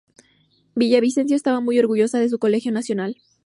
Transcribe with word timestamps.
Villavicencio 0.73 1.35
estaba 1.35 1.59
muy 1.59 1.77
orgullosa 1.77 2.17
de 2.17 2.27
su 2.27 2.39
colegio 2.39 2.71
nacional. 2.71 3.17